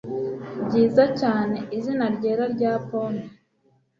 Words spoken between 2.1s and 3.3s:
ryera rya pome